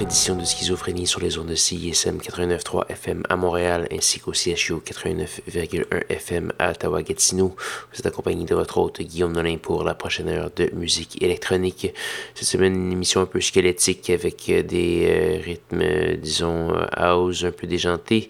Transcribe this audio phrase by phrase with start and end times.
[0.00, 4.74] Édition de Schizophrénie sur les ondes de CISM 89.3 FM à Montréal ainsi qu'au CHU
[4.74, 7.56] 89.1 FM à Ottawa-Gatineau.
[7.92, 11.92] Vous êtes accompagné de votre hôte Guillaume Nolin pour la prochaine heure de musique électronique.
[12.34, 17.66] Cette semaine, une émission un peu squelettique avec des euh, rythmes, disons, house un peu
[17.66, 18.28] déjantés.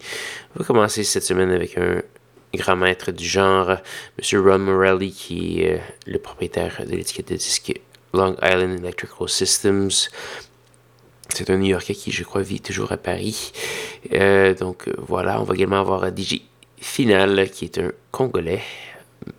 [0.55, 2.01] On va commencer cette semaine avec un
[2.55, 3.71] grand maître du genre,
[4.17, 4.47] M.
[4.47, 7.73] Ron Morelli, qui est euh, le propriétaire de l'étiquette de disque
[8.13, 9.91] Long Island Electrical Systems.
[11.33, 13.51] C'est un New Yorkais qui, je crois, vit toujours à Paris.
[14.13, 16.41] Euh, donc euh, voilà, on va également avoir DJ
[16.77, 18.61] Final, qui est un Congolais.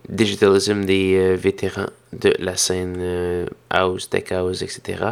[0.09, 5.03] Digitalism des euh, vétérans de la scène House, Tech House, etc.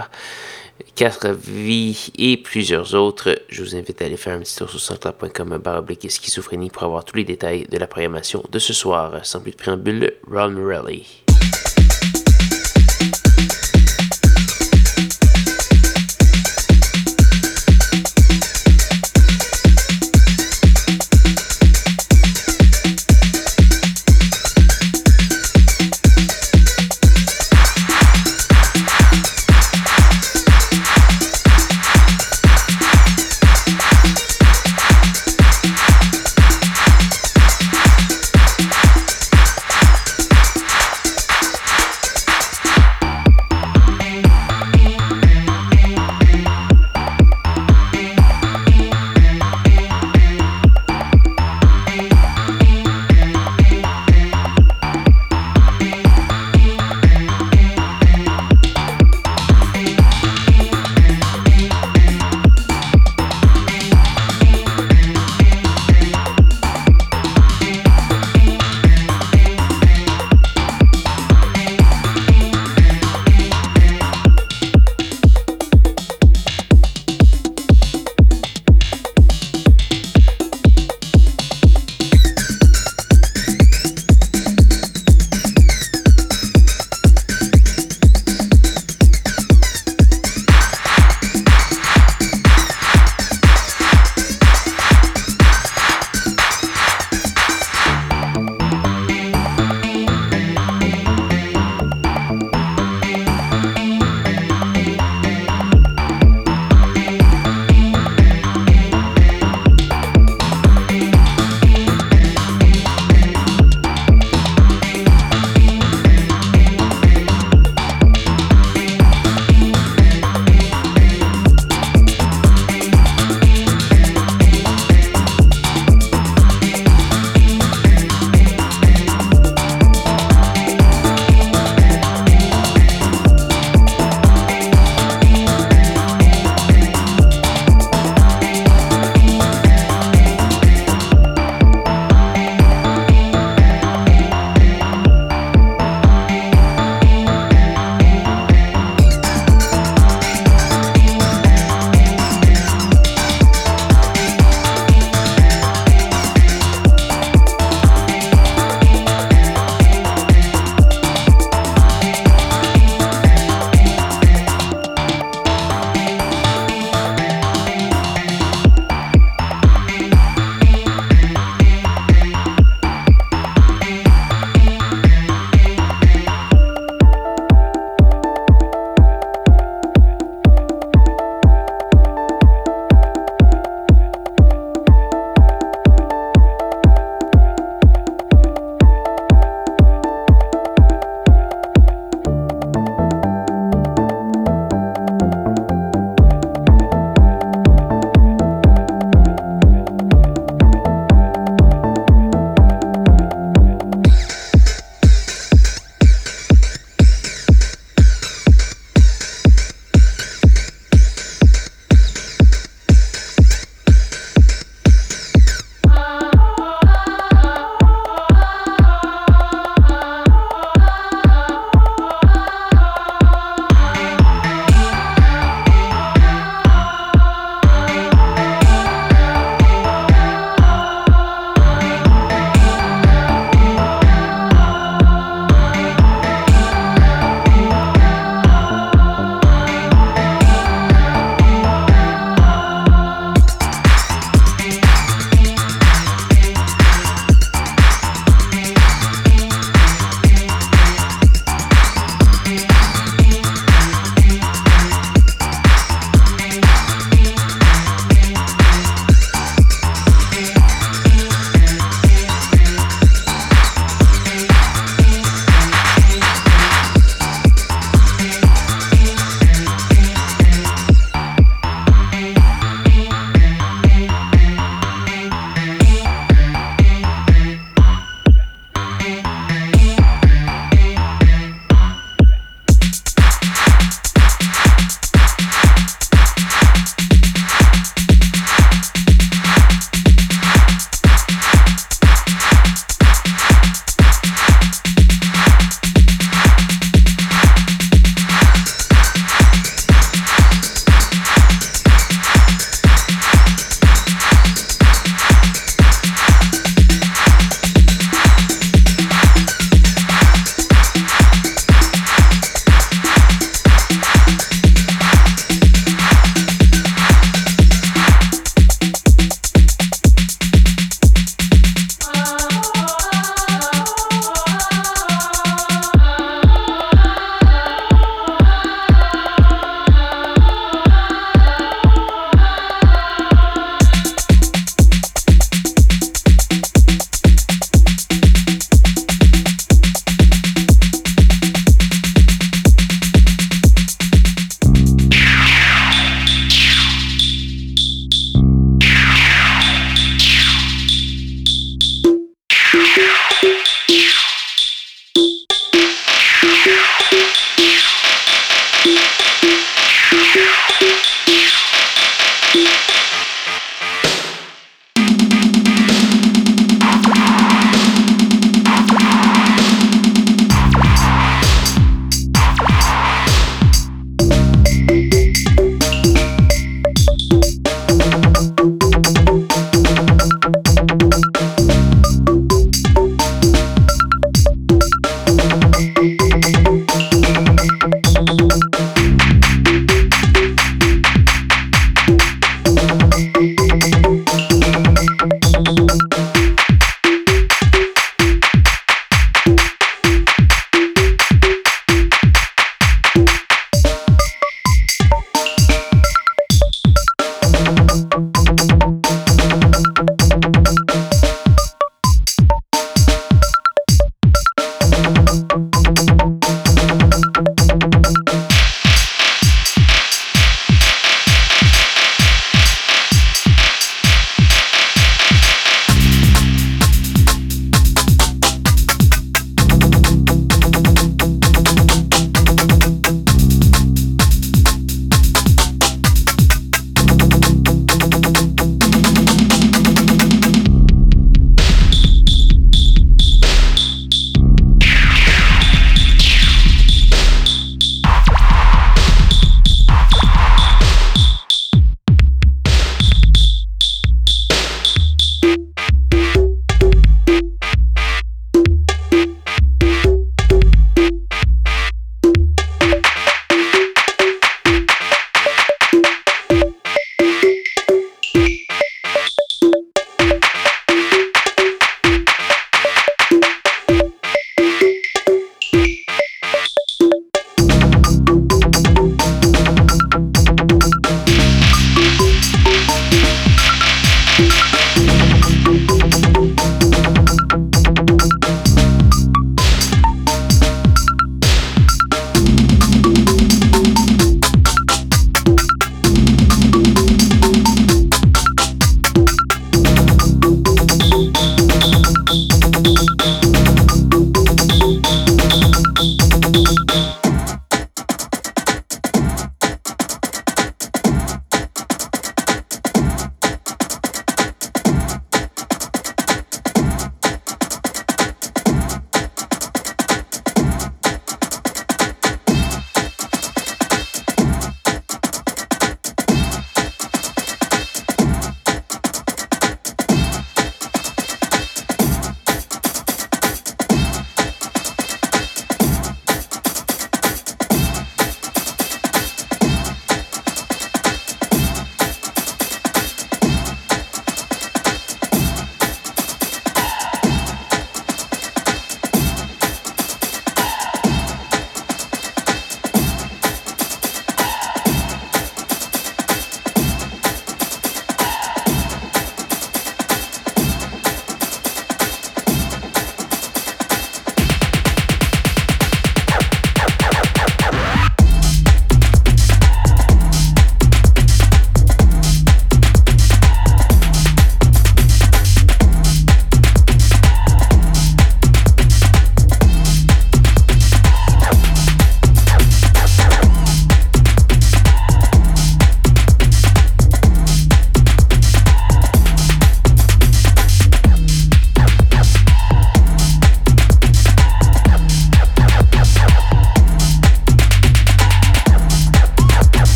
[0.96, 3.42] Quatre vies et plusieurs autres.
[3.50, 7.04] Je vous invite à aller faire un petit tour sur centre.com baroblique schizophrénie pour avoir
[7.04, 9.26] tous les détails de la programmation de ce soir.
[9.26, 11.29] Sans plus de préambule, Ron Morelli.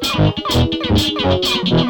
[0.00, 0.34] よ
[0.90, 1.89] ろしくお願いしま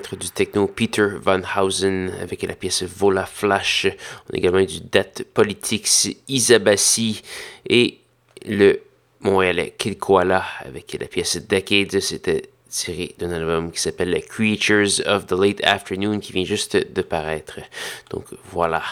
[0.00, 3.86] Du techno Peter Van Housen avec la pièce Vola Flash.
[4.28, 7.22] On a également du Date Politics Isabassi
[7.68, 7.98] et
[8.46, 8.80] le
[9.20, 12.00] Montréalais Kid Koala avec la pièce Decades.
[12.00, 17.02] C'était tiré d'un album qui s'appelle Creatures of the Late Afternoon qui vient juste de
[17.02, 17.60] paraître.
[18.10, 18.82] Donc voilà.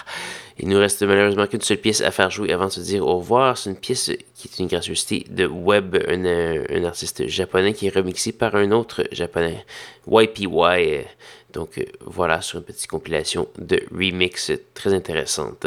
[0.62, 3.16] Il nous reste malheureusement qu'une seule pièce à faire jouer avant de se dire au
[3.16, 3.56] revoir.
[3.56, 7.94] C'est une pièce qui est une gracieuseté de Web, un, un artiste japonais qui est
[7.94, 9.64] remixé par un autre japonais,
[10.06, 11.06] YPY.
[11.52, 15.66] Donc euh, voilà, sur une petite compilation de remix très intéressante.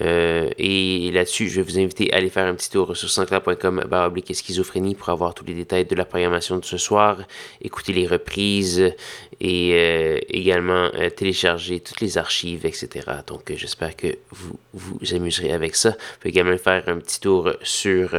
[0.00, 3.84] Euh, et là-dessus, je vais vous inviter à aller faire un petit tour sur sansclair.com
[3.88, 7.18] baroblique schizophrénie pour avoir tous les détails de la programmation de ce soir,
[7.60, 8.94] écouter les reprises
[9.40, 12.88] et euh, également télécharger toutes les archives, etc.
[13.26, 15.90] Donc j'espère que vous vous amuserez avec ça.
[15.90, 18.10] Vous pouvez également faire un petit tour sur...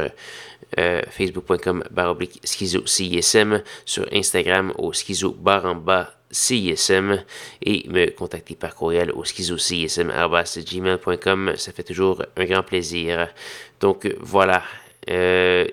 [0.76, 7.24] facebook.com baroblique schizo CISM, sur Instagram au schizo bar en bas CISM
[7.62, 11.52] et me contacter par courriel au schizocism.gmail.com.
[11.56, 13.28] Ça fait toujours un grand plaisir.
[13.80, 14.62] Donc voilà.
[15.08, 15.66] Euh,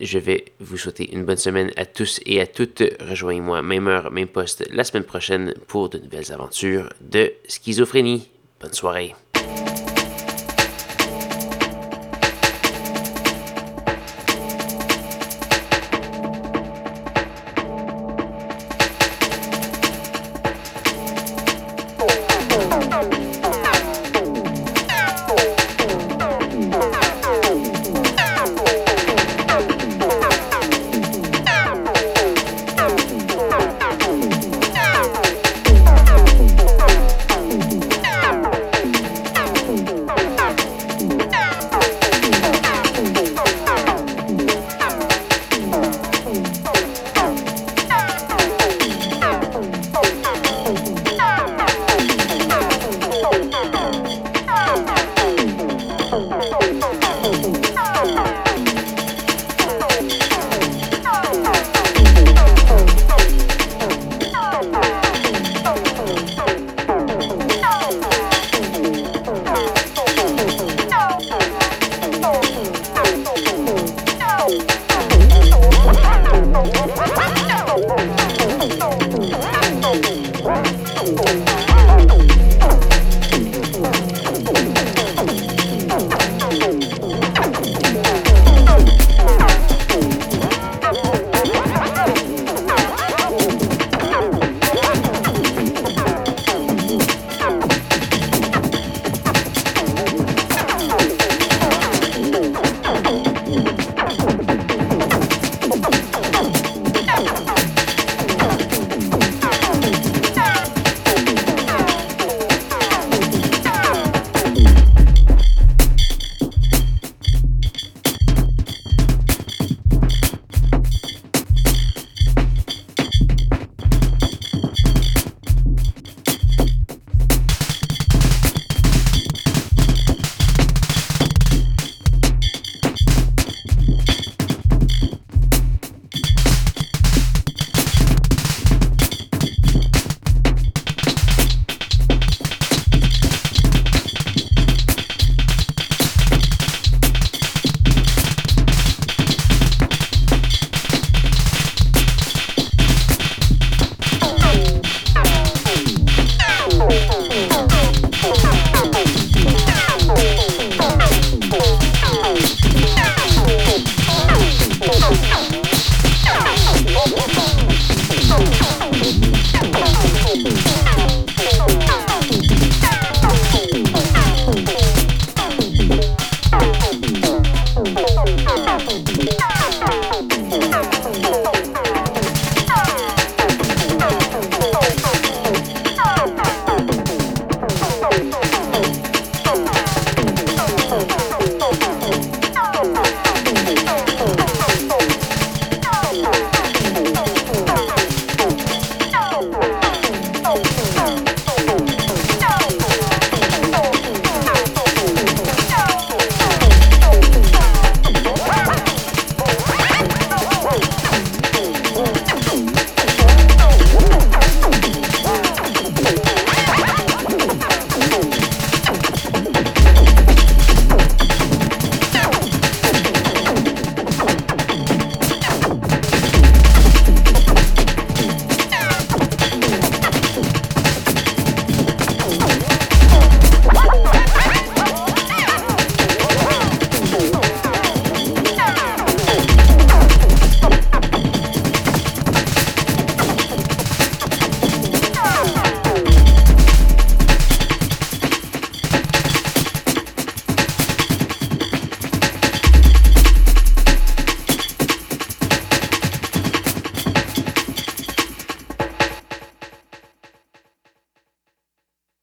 [0.00, 2.82] je vais vous souhaiter une bonne semaine à tous et à toutes.
[3.00, 8.28] Rejoignez-moi, même heure, même poste, la semaine prochaine pour de nouvelles aventures de schizophrénie.
[8.60, 9.14] Bonne soirée.